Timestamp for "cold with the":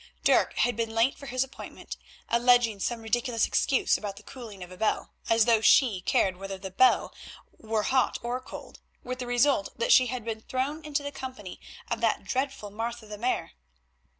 8.41-9.27